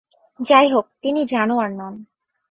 [0.39, 1.93] যাইহোক, তিনি জানোয়ার নন।